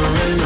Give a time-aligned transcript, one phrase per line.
[0.00, 0.39] surrender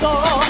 [0.00, 0.49] 多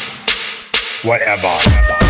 [1.03, 2.00] Whatever.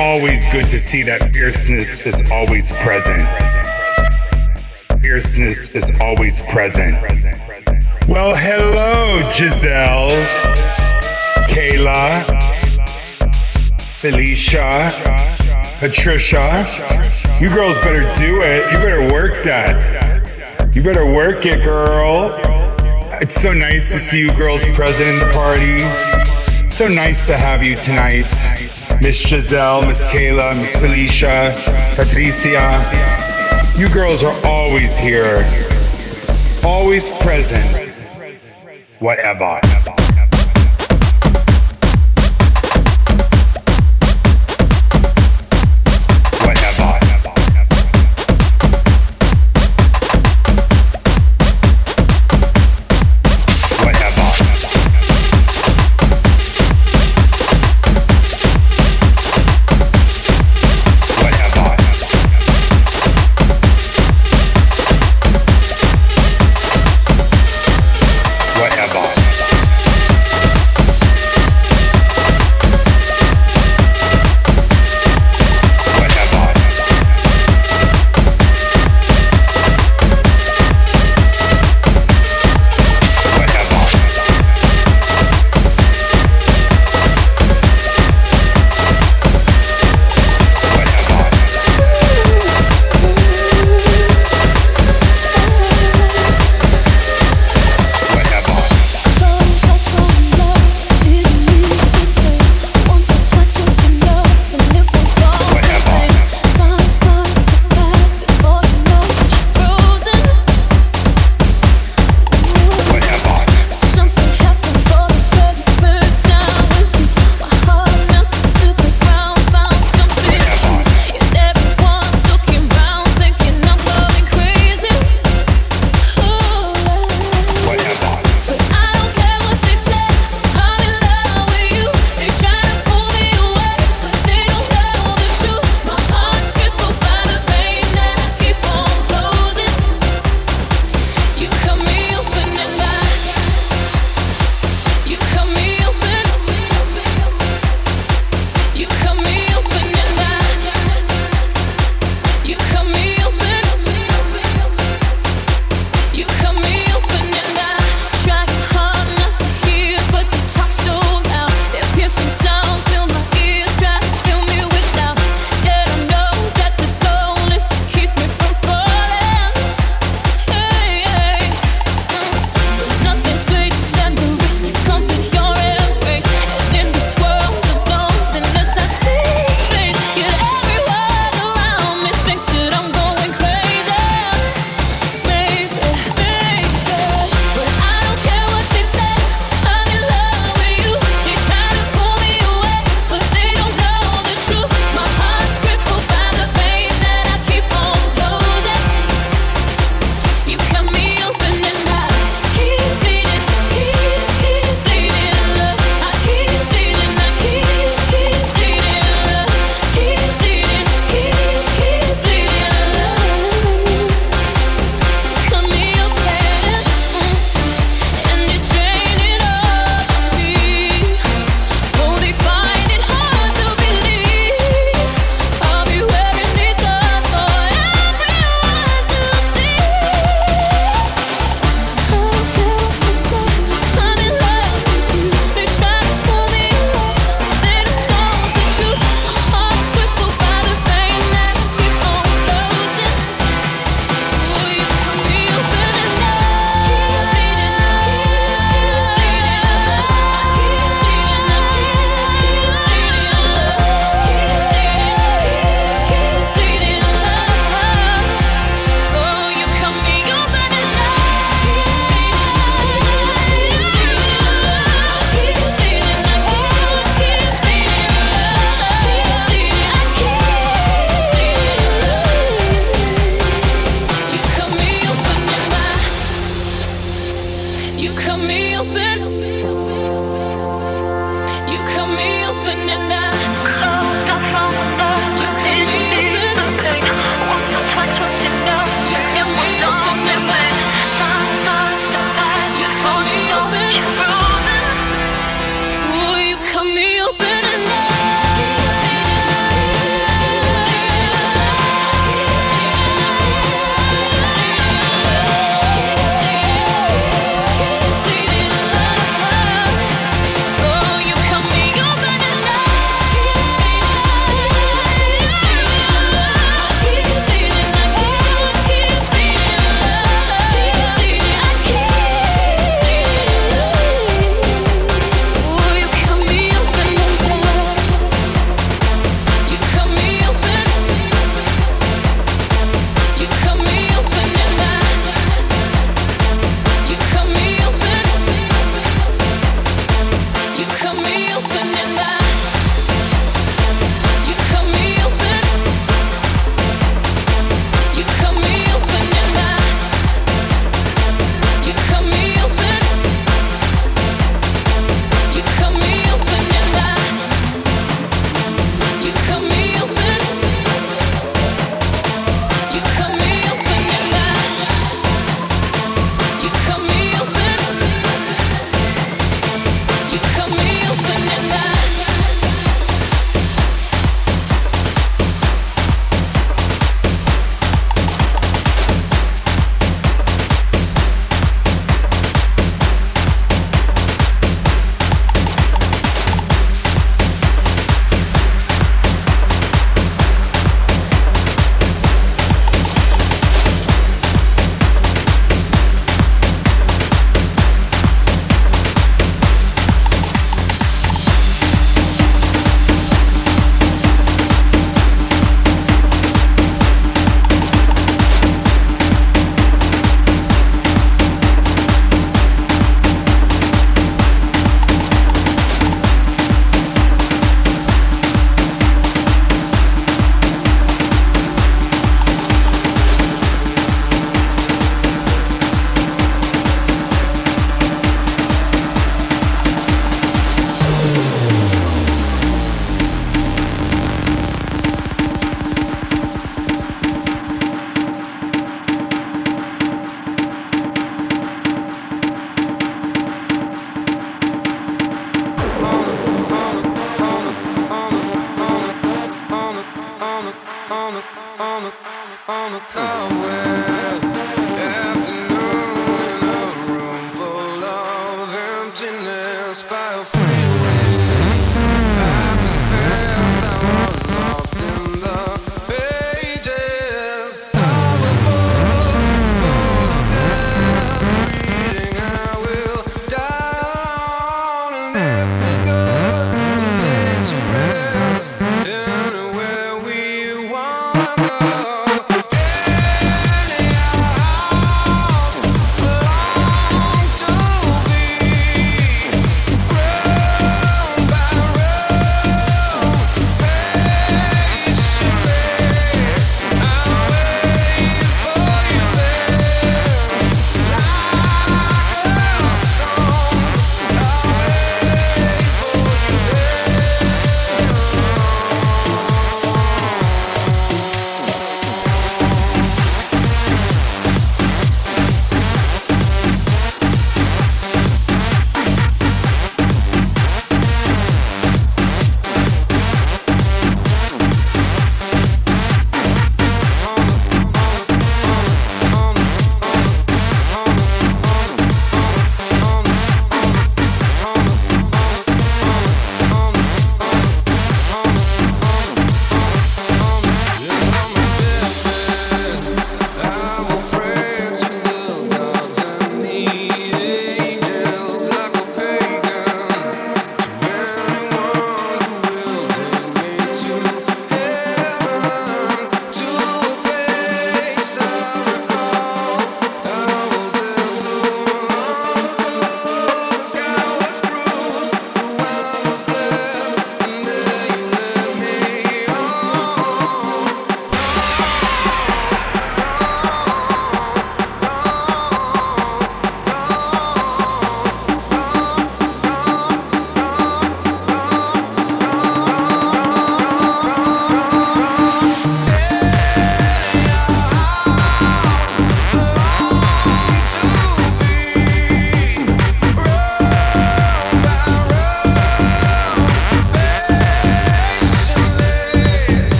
[0.00, 3.28] Always, good to see that fierceness is always present.
[5.00, 6.96] Fierceness is always present.
[8.08, 10.08] Well, hello, Giselle,
[11.48, 12.24] Kayla,
[14.00, 14.90] Felicia,
[15.78, 16.64] Patricia.
[17.38, 18.72] You girls better do it.
[18.72, 20.74] You better work that.
[20.74, 22.40] You better work it, girl.
[23.20, 26.70] It's so nice to see you girls present in the party.
[26.70, 28.49] So nice to have you tonight.
[29.00, 31.54] Miss Giselle, Miss Kayla, Miss Felicia,
[31.96, 32.60] Patricia.
[33.78, 35.42] You girls are always here.
[36.62, 37.90] Always present.
[38.98, 39.60] Whatever.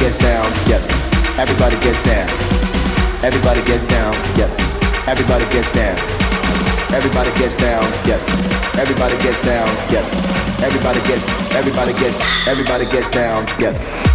[0.00, 0.88] Gets down together.
[1.36, 2.26] Everybody gets down.
[3.22, 4.56] Everybody gets down together.
[5.06, 5.96] Everybody gets down.
[6.96, 8.24] Everybody gets down together.
[8.80, 10.10] Everybody gets down together.
[10.64, 11.24] Everybody gets.
[11.54, 12.16] Everybody gets.
[12.48, 14.09] Everybody gets down together.